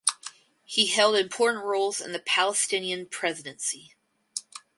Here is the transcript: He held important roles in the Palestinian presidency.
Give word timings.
He 0.65 0.87
held 0.87 1.13
important 1.15 1.63
roles 1.63 2.01
in 2.01 2.11
the 2.11 2.17
Palestinian 2.17 3.05
presidency. 3.05 3.93